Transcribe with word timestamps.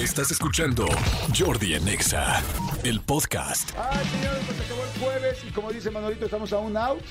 Estás 0.00 0.30
escuchando 0.30 0.86
Jordi 1.38 1.74
en 1.74 1.86
Exa, 1.86 2.42
el 2.84 3.02
podcast. 3.02 3.72
Ay, 3.76 4.06
señores, 4.06 4.40
pues 4.46 4.56
se 4.56 4.64
acabó 4.64 4.82
el 4.82 5.00
jueves 5.00 5.44
y 5.46 5.52
como 5.52 5.70
dice 5.70 5.90
Manolito, 5.90 6.24
estamos 6.24 6.50
a 6.54 6.58
un 6.58 6.74
out. 6.74 7.02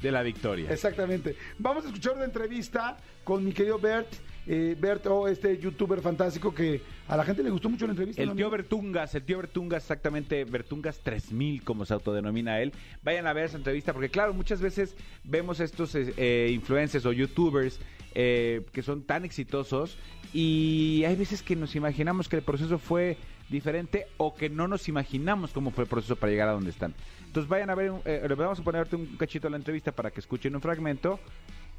de 0.00 0.10
la 0.10 0.22
victoria. 0.22 0.70
Exactamente. 0.72 1.36
Vamos 1.58 1.84
a 1.84 1.88
escuchar 1.88 2.14
una 2.14 2.24
entrevista 2.24 2.96
con 3.24 3.44
mi 3.44 3.52
querido 3.52 3.78
Bert. 3.78 4.08
Eh, 4.46 4.76
Bert, 4.78 5.06
o 5.06 5.28
este 5.28 5.58
youtuber 5.58 6.00
fantástico 6.00 6.54
que 6.54 6.80
a 7.06 7.16
la 7.16 7.24
gente 7.24 7.42
le 7.42 7.50
gustó 7.50 7.68
mucho 7.68 7.86
la 7.86 7.92
entrevista. 7.92 8.22
El 8.22 8.30
¿no, 8.30 8.34
tío? 8.34 8.50
Bertungas, 8.50 9.14
el 9.14 9.22
tío 9.22 9.38
Bertungas, 9.38 9.82
exactamente, 9.82 10.44
Bertungas 10.44 10.98
3000, 11.00 11.62
como 11.62 11.84
se 11.84 11.94
autodenomina 11.94 12.60
él. 12.60 12.72
Vayan 13.02 13.26
a 13.26 13.32
ver 13.32 13.44
esa 13.44 13.58
entrevista, 13.58 13.92
porque 13.92 14.08
claro, 14.08 14.34
muchas 14.34 14.60
veces 14.60 14.96
vemos 15.24 15.60
estos 15.60 15.94
eh, 15.94 16.14
eh, 16.16 16.50
influencers 16.52 17.04
o 17.06 17.12
youtubers 17.12 17.80
eh, 18.12 18.66
que 18.72 18.82
son 18.82 19.02
tan 19.02 19.24
exitosos 19.24 19.96
y 20.32 21.04
hay 21.06 21.14
veces 21.14 21.42
que 21.42 21.54
nos 21.54 21.76
imaginamos 21.76 22.28
que 22.28 22.34
el 22.34 22.42
proceso 22.42 22.76
fue 22.78 23.16
diferente 23.48 24.06
o 24.16 24.34
que 24.34 24.50
no 24.50 24.66
nos 24.66 24.88
imaginamos 24.88 25.52
cómo 25.52 25.70
fue 25.70 25.84
el 25.84 25.90
proceso 25.90 26.16
para 26.16 26.32
llegar 26.32 26.48
a 26.48 26.52
donde 26.52 26.70
están. 26.70 26.92
Entonces 27.26 27.48
vayan 27.48 27.70
a 27.70 27.76
ver, 27.76 27.92
eh, 28.06 28.26
vamos 28.36 28.58
a 28.58 28.64
ponerte 28.64 28.96
un 28.96 29.06
cachito 29.16 29.46
de 29.46 29.52
la 29.52 29.58
entrevista 29.58 29.92
para 29.92 30.10
que 30.10 30.18
escuchen 30.18 30.56
un 30.56 30.60
fragmento 30.60 31.20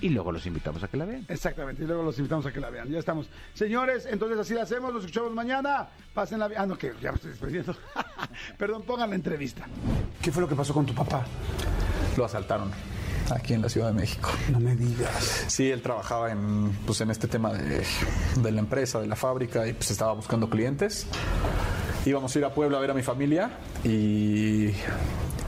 y 0.00 0.08
luego 0.08 0.32
los 0.32 0.44
invitamos 0.46 0.82
a 0.82 0.88
que 0.88 0.96
la 0.96 1.04
vean. 1.04 1.24
Exactamente, 1.28 1.82
y 1.84 1.86
luego 1.86 2.02
los 2.02 2.18
invitamos 2.18 2.44
a 2.46 2.52
que 2.52 2.60
la 2.60 2.70
vean. 2.70 2.88
Ya 2.88 2.98
estamos. 2.98 3.28
Señores, 3.54 4.06
entonces 4.10 4.38
así 4.38 4.54
la 4.54 4.62
hacemos, 4.62 4.92
los 4.92 5.04
escuchamos 5.04 5.32
mañana. 5.32 5.88
Pásenla 6.12 6.48
bien. 6.48 6.60
Ah, 6.60 6.66
no, 6.66 6.76
que 6.76 6.92
ya 7.00 7.10
me 7.12 7.16
estoy 7.16 7.30
despidiendo. 7.30 7.74
Perdón, 8.58 8.82
pongan 8.82 9.10
la 9.10 9.16
entrevista. 9.16 9.66
¿Qué 10.20 10.30
fue 10.32 10.42
lo 10.42 10.48
que 10.48 10.56
pasó 10.56 10.74
con 10.74 10.84
tu 10.84 10.94
papá? 10.94 11.24
Lo 12.16 12.24
asaltaron 12.24 12.70
aquí 13.30 13.54
en 13.54 13.62
la 13.62 13.68
Ciudad 13.68 13.88
de 13.88 13.94
México. 13.94 14.30
No 14.50 14.60
me 14.60 14.76
digas. 14.76 15.44
Sí, 15.48 15.70
él 15.70 15.80
trabajaba 15.80 16.30
en, 16.32 16.70
pues, 16.84 17.00
en 17.00 17.10
este 17.10 17.28
tema 17.28 17.52
de, 17.52 17.82
de 18.42 18.52
la 18.52 18.60
empresa, 18.60 19.00
de 19.00 19.06
la 19.06 19.16
fábrica, 19.16 19.66
y 19.66 19.72
pues 19.72 19.90
estaba 19.90 20.12
buscando 20.12 20.50
clientes. 20.50 21.06
Íbamos 22.04 22.34
a 22.34 22.38
ir 22.38 22.44
a 22.44 22.52
Puebla 22.52 22.76
a 22.76 22.80
ver 22.80 22.90
a 22.90 22.94
mi 22.94 23.02
familia 23.02 23.58
y, 23.82 24.70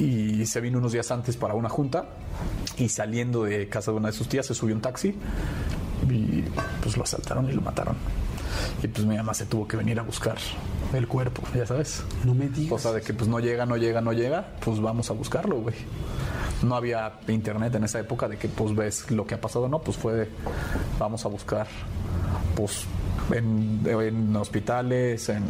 y 0.00 0.44
se 0.46 0.60
vino 0.60 0.78
unos 0.78 0.90
días 0.92 1.08
antes 1.12 1.36
para 1.36 1.54
una 1.54 1.68
junta 1.68 2.08
y 2.80 2.88
saliendo 2.88 3.44
de 3.44 3.68
casa 3.68 3.90
de 3.90 3.98
una 3.98 4.08
de 4.08 4.14
sus 4.14 4.26
tías 4.26 4.46
se 4.46 4.54
subió 4.54 4.74
un 4.74 4.80
taxi 4.80 5.14
y 6.08 6.42
pues 6.82 6.96
lo 6.96 7.04
asaltaron 7.04 7.48
y 7.48 7.52
lo 7.52 7.60
mataron. 7.60 7.96
Y 8.82 8.88
pues 8.88 9.06
mi 9.06 9.16
mamá 9.16 9.34
se 9.34 9.46
tuvo 9.46 9.68
que 9.68 9.76
venir 9.76 10.00
a 10.00 10.02
buscar 10.02 10.38
el 10.94 11.06
cuerpo, 11.06 11.42
ya 11.54 11.66
sabes. 11.66 12.02
No 12.24 12.34
me 12.34 12.48
digas. 12.48 12.72
O 12.72 12.78
sea, 12.78 12.92
de 12.92 13.02
que 13.02 13.12
pues 13.12 13.28
no 13.28 13.38
llega, 13.38 13.66
no 13.66 13.76
llega, 13.76 14.00
no 14.00 14.12
llega, 14.12 14.48
pues 14.64 14.80
vamos 14.80 15.10
a 15.10 15.12
buscarlo, 15.12 15.60
güey. 15.60 15.76
No 16.62 16.74
había 16.74 17.12
internet 17.28 17.74
en 17.74 17.84
esa 17.84 18.00
época 18.00 18.28
de 18.28 18.38
que 18.38 18.48
pues 18.48 18.74
ves 18.74 19.10
lo 19.10 19.26
que 19.26 19.34
ha 19.34 19.40
pasado, 19.40 19.68
no, 19.68 19.80
pues 19.80 19.96
fue 19.96 20.14
de, 20.14 20.28
vamos 20.98 21.24
a 21.24 21.28
buscar, 21.28 21.66
pues 22.56 22.86
en, 23.32 23.80
en 23.86 24.36
hospitales, 24.36 25.28
en 25.28 25.44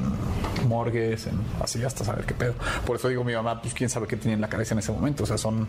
morgues, 0.66 1.26
en 1.26 1.40
así 1.60 1.82
hasta 1.82 2.04
saber 2.04 2.24
qué 2.24 2.34
pedo. 2.34 2.54
Por 2.86 2.96
eso 2.96 3.08
digo 3.08 3.24
mi 3.24 3.34
mamá, 3.34 3.60
pues 3.60 3.74
quién 3.74 3.90
sabe 3.90 4.06
qué 4.06 4.16
tenía 4.16 4.34
en 4.34 4.40
la 4.40 4.48
cabeza 4.48 4.74
en 4.74 4.80
ese 4.80 4.92
momento. 4.92 5.24
O 5.24 5.26
sea, 5.26 5.38
son 5.38 5.66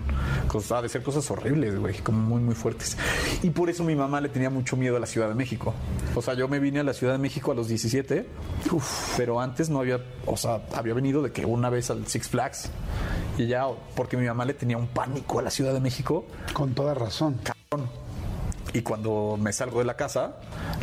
cosas, 0.48 0.72
ha 0.72 0.82
de 0.82 0.89
ser 0.89 1.04
cosas 1.04 1.30
horribles, 1.32 1.78
güey, 1.80 1.98
como 2.00 2.20
muy, 2.20 2.42
muy 2.42 2.56
fuertes. 2.56 2.98
Y 3.44 3.50
por 3.50 3.70
eso 3.70 3.84
mi 3.84 3.95
mamá 3.95 4.22
le 4.22 4.30
tenía 4.30 4.50
mucho 4.50 4.76
miedo 4.78 4.98
a 4.98 5.00
la 5.00 5.08
Ciudad 5.08 5.30
de 5.30 5.36
México. 5.36 5.73
O 6.16 6.22
sea, 6.22 6.34
yo 6.34 6.48
me 6.48 6.59
vine 6.59 6.80
a 6.80 6.84
la 6.84 6.94
Ciudad 6.94 7.14
de 7.14 7.20
México 7.20 7.52
a 7.52 7.56
los 7.56 7.67
17, 7.67 8.26
uf, 8.72 9.17
pero 9.17 9.39
antes 9.39 9.70
no 9.70 9.80
había, 9.80 10.00
o 10.26 10.38
sea, 10.38 10.62
había 10.76 10.94
venido 10.94 11.22
de 11.22 11.32
que 11.32 11.45
una 11.45 11.70
vez 11.70 11.89
al 11.89 12.08
Six 12.08 12.30
Flags 12.30 12.70
y 13.38 13.48
ya, 13.48 13.66
porque 13.95 14.17
mi 14.17 14.28
mamá 14.28 14.45
le 14.45 14.54
tenía 14.54 14.78
un 14.78 14.88
pánico 14.88 15.39
a 15.39 15.42
la 15.42 15.52
Ciudad 15.52 15.73
de 15.73 15.80
México. 15.80 16.26
Con 16.54 16.73
toda 16.73 16.94
razón. 16.94 17.39
Y 18.73 18.81
cuando 18.81 19.38
me 19.39 19.52
salgo 19.52 19.80
de 19.80 19.86
la 19.86 19.95
casa, 19.95 20.36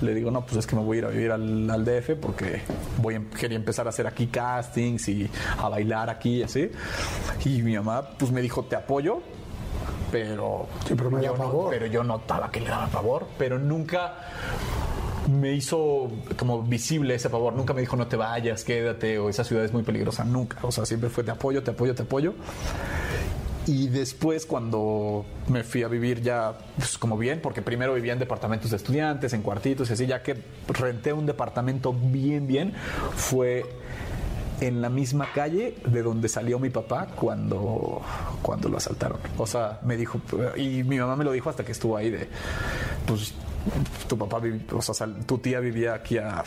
le 0.03 0.13
digo, 0.15 0.31
no, 0.31 0.43
pues 0.45 0.57
es 0.59 0.67
que 0.67 0.77
me 0.77 0.83
voy 0.83 0.97
a 0.97 1.01
ir 1.01 1.05
a 1.07 1.09
vivir 1.09 1.33
al, 1.33 1.71
al 1.71 1.85
DF 1.85 2.11
porque 2.21 2.61
voy 2.99 3.15
a, 3.15 3.23
quería 3.39 3.57
empezar 3.57 3.87
a 3.87 3.91
hacer 3.91 4.07
aquí 4.07 4.27
castings 4.27 5.09
y 5.09 5.31
a 5.59 5.69
bailar 5.71 6.11
aquí 6.11 6.37
y 6.37 6.43
así. 6.43 6.71
Y 7.45 7.63
mi 7.63 7.75
mamá, 7.77 8.11
pues 8.19 8.31
me 8.31 8.43
dijo, 8.43 8.65
te 8.65 8.77
apoyo, 8.77 9.21
pero, 10.13 10.67
Sí, 10.87 10.95
pero 10.95 11.11
me 11.11 11.17
da 11.23 11.29
yo 11.29 11.37
no- 11.37 11.67
pero 11.71 11.87
yo 11.87 12.05
notaba 12.05 12.51
que 12.51 12.61
le 12.61 12.69
daba 12.69 12.89
pavor, 12.89 13.27
pero 13.39 13.59
nunca 13.59 14.17
me 15.31 15.53
hizo 15.53 16.11
como 16.39 16.63
visible 16.63 17.15
ese 17.15 17.29
pavor. 17.29 17.53
Nunca 17.53 17.75
me 17.75 17.81
dijo, 17.83 17.97
no 17.97 18.07
te 18.07 18.17
vayas, 18.17 18.65
quédate, 18.65 19.19
o 19.19 19.29
esa 19.29 19.45
ciudad 19.45 19.65
es 19.65 19.73
muy 19.73 19.83
peligrosa. 19.83 20.25
Nunca. 20.25 20.59
O 20.63 20.73
sea, 20.73 20.87
siempre 20.87 21.11
fue, 21.11 21.25
te 21.25 21.31
apoyo, 21.31 21.63
te 21.63 21.71
apoyo, 21.73 21.95
te 21.95 22.03
apoyo. 22.03 22.35
Y 23.69 23.89
después 23.89 24.47
cuando 24.47 25.27
me 25.49 25.63
fui 25.63 25.83
a 25.83 25.89
vivir 25.89 26.23
ya 26.23 26.57
pues, 26.77 26.97
como 26.97 27.19
bien, 27.19 27.41
porque 27.43 27.61
primero 27.61 27.93
vivía 27.93 28.15
en 28.15 28.19
departamentos 28.19 28.71
de 28.71 28.79
estudiantes, 28.79 29.35
en 29.35 29.43
cuartitos 29.43 29.91
y 29.91 29.93
así, 29.93 30.07
ya 30.07 30.23
que 30.23 30.37
renté 30.69 31.13
un 31.13 31.27
departamento 31.27 31.93
bien, 31.93 32.47
bien, 32.47 32.73
fue 33.15 33.67
en 34.63 34.81
la 34.81 34.89
misma 34.89 35.29
calle 35.35 35.77
de 35.85 36.03
donde 36.03 36.31
salió 36.31 36.59
mi 36.59 36.71
papá 36.71 37.09
cuando, 37.15 38.01
cuando 38.41 38.71
lo 38.71 38.79
asaltaron. 38.79 39.19
O 39.37 39.47
sea, 39.47 39.81
me 39.85 39.99
dijo, 39.99 40.19
y 40.57 40.83
mi 40.83 40.99
mamá 40.99 41.15
me 41.15 41.25
lo 41.25 41.33
dijo 41.33 41.51
hasta 41.51 41.63
que 41.63 41.73
estuvo 41.73 41.95
ahí 41.95 42.09
de, 42.09 42.27
pues 43.07 43.35
tu 44.09 44.17
papá, 44.17 44.41
o 44.73 44.83
sea, 44.83 45.07
tu 45.27 45.39
tía 45.39 45.61
vivía 45.61 45.95
aquí 45.95 46.19
a 46.19 46.43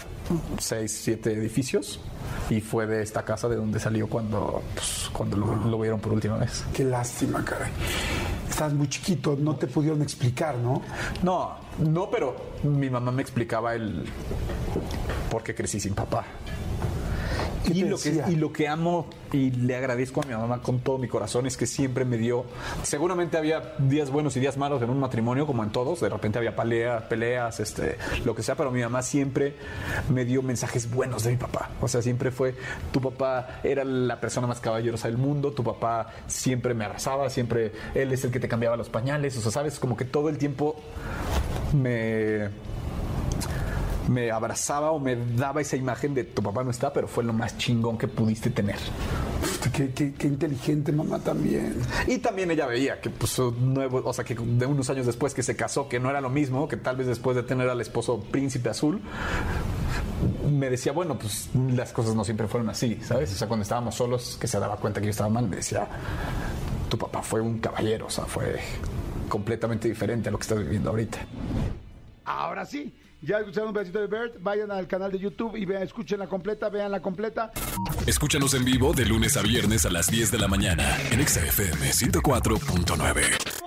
seis, 0.57 0.99
siete 1.03 1.33
edificios 1.33 1.99
y 2.49 2.61
fue 2.61 2.87
de 2.87 3.01
esta 3.03 3.23
casa 3.23 3.47
de 3.47 3.55
donde 3.55 3.79
salió 3.79 4.07
cuando, 4.07 4.61
pues, 4.73 5.09
cuando 5.13 5.37
lo, 5.37 5.55
lo 5.55 5.79
vieron 5.79 5.99
por 5.99 6.13
última 6.13 6.37
vez. 6.37 6.63
Qué 6.73 6.83
lástima, 6.83 7.43
caray. 7.43 7.71
Estás 8.49 8.73
muy 8.73 8.87
chiquito, 8.89 9.37
no 9.39 9.55
te 9.55 9.67
pudieron 9.67 10.01
explicar, 10.01 10.57
¿no? 10.57 10.81
No, 11.23 11.57
no, 11.79 12.09
pero 12.09 12.35
mi 12.63 12.89
mamá 12.89 13.11
me 13.11 13.21
explicaba 13.21 13.73
el 13.75 14.05
por 15.29 15.43
qué 15.43 15.55
crecí 15.55 15.79
sin 15.79 15.93
papá. 15.93 16.25
¿Qué 17.65 17.73
Y 17.73 17.83
lo, 17.83 17.97
que, 17.97 18.23
y 18.29 18.35
lo 18.35 18.51
que 18.51 18.67
amo 18.67 19.07
y 19.31 19.51
le 19.51 19.75
agradezco 19.75 20.21
a 20.21 20.25
mi 20.25 20.33
mamá 20.33 20.61
con 20.61 20.79
todo 20.79 20.97
mi 20.97 21.07
corazón 21.07 21.45
es 21.45 21.57
que 21.57 21.65
siempre 21.65 22.05
me 22.05 22.17
dio. 22.17 22.45
Seguramente 22.83 23.37
había 23.37 23.73
días 23.77 24.09
buenos 24.09 24.35
y 24.35 24.39
días 24.39 24.57
malos 24.57 24.81
en 24.81 24.89
un 24.89 24.99
matrimonio, 24.99 25.45
como 25.45 25.63
en 25.63 25.71
todos. 25.71 25.99
De 26.01 26.09
repente 26.09 26.37
había 26.37 26.55
peleas, 26.55 27.03
peleas, 27.03 27.59
este, 27.59 27.97
lo 28.25 28.35
que 28.35 28.43
sea, 28.43 28.55
pero 28.55 28.71
mi 28.71 28.81
mamá 28.81 29.01
siempre 29.01 29.55
me 30.09 30.25
dio 30.25 30.41
mensajes 30.41 30.89
buenos 30.89 31.23
de 31.23 31.31
mi 31.31 31.37
papá. 31.37 31.69
O 31.81 31.87
sea, 31.87 32.01
siempre 32.01 32.31
fue: 32.31 32.55
tu 32.91 33.01
papá 33.01 33.61
era 33.63 33.83
la 33.83 34.19
persona 34.19 34.47
más 34.47 34.59
caballerosa 34.59 35.07
del 35.07 35.17
mundo, 35.17 35.51
tu 35.51 35.63
papá 35.63 36.07
siempre 36.27 36.73
me 36.73 36.85
abrazaba, 36.85 37.29
siempre 37.29 37.71
él 37.95 38.11
es 38.11 38.23
el 38.25 38.31
que 38.31 38.39
te 38.39 38.47
cambiaba 38.47 38.75
los 38.75 38.89
pañales. 38.89 39.37
O 39.37 39.41
sea, 39.41 39.51
sabes, 39.51 39.79
como 39.79 39.95
que 39.95 40.05
todo 40.05 40.29
el 40.29 40.37
tiempo 40.37 40.75
me 41.73 42.49
me 44.11 44.29
abrazaba 44.31 44.91
o 44.91 44.99
me 44.99 45.15
daba 45.15 45.61
esa 45.61 45.75
imagen 45.77 46.13
de 46.13 46.23
tu 46.25 46.41
papá 46.43 46.63
no 46.63 46.71
está, 46.71 46.91
pero 46.91 47.07
fue 47.07 47.23
lo 47.23 47.33
más 47.33 47.57
chingón 47.57 47.97
que 47.97 48.07
pudiste 48.07 48.49
tener. 48.49 48.75
Qué, 49.73 49.91
qué- 49.91 50.13
qué 50.13 50.27
inteligente 50.27 50.91
mamá 50.91 51.19
también. 51.19 51.75
Y 52.07 52.17
también 52.17 52.51
ella 52.51 52.65
veía 52.67 52.99
que, 52.99 53.09
pues, 53.09 53.39
nuevo, 53.39 54.01
o 54.03 54.13
sea, 54.13 54.25
que 54.25 54.35
de 54.35 54.65
unos 54.65 54.89
años 54.89 55.05
después 55.05 55.33
que 55.33 55.43
se 55.43 55.55
casó, 55.55 55.87
que 55.87 55.99
no 55.99 56.09
era 56.09 56.19
lo 56.19 56.29
mismo, 56.29 56.67
que 56.67 56.77
tal 56.77 56.97
vez 56.97 57.07
después 57.07 57.35
de 57.35 57.43
tener 57.43 57.69
al 57.69 57.79
esposo 57.79 58.19
príncipe 58.31 58.69
azul, 58.69 59.01
me 60.51 60.69
decía, 60.69 60.91
bueno, 60.91 61.17
pues 61.17 61.49
las 61.53 61.93
cosas 61.93 62.13
no 62.15 62.23
siempre 62.23 62.47
fueron 62.47 62.69
así, 62.69 62.99
¿sabes? 63.03 63.31
O 63.33 63.35
sea, 63.35 63.47
cuando 63.47 63.63
estábamos 63.63 63.95
solos, 63.95 64.37
que 64.39 64.47
se 64.47 64.59
daba 64.59 64.77
cuenta 64.77 64.99
que 64.99 65.07
yo 65.07 65.11
estaba 65.11 65.29
mal, 65.29 65.47
me 65.47 65.55
decía, 65.57 65.87
tu 66.89 66.97
papá 66.97 67.21
fue 67.21 67.41
un 67.41 67.59
caballero, 67.59 68.07
o 68.07 68.09
sea, 68.09 68.25
fue 68.25 68.59
completamente 69.29 69.87
diferente 69.87 70.29
a 70.29 70.31
lo 70.31 70.37
que 70.37 70.43
estás 70.43 70.59
viviendo 70.59 70.89
ahorita. 70.89 71.19
Ahora 72.25 72.65
sí, 72.65 72.93
ya 73.21 73.39
escucharon 73.39 73.69
un 73.69 73.73
pedacito 73.73 73.99
de 73.99 74.07
Bert, 74.07 74.35
vayan 74.39 74.71
al 74.71 74.87
canal 74.87 75.11
de 75.11 75.19
YouTube 75.19 75.55
y 75.55 75.65
vean, 75.65 75.83
escuchen 75.83 76.19
la 76.19 76.27
completa, 76.27 76.69
vean 76.69 76.91
la 76.91 77.01
completa. 77.01 77.51
Escúchanos 78.07 78.53
en 78.53 78.65
vivo 78.65 78.93
de 78.93 79.05
lunes 79.05 79.37
a 79.37 79.41
viernes 79.41 79.85
a 79.85 79.89
las 79.89 80.07
10 80.07 80.31
de 80.31 80.39
la 80.39 80.47
mañana 80.47 80.97
en 81.11 81.19
Exa 81.19 81.41
FM 81.45 81.91
104.9. 81.91 83.60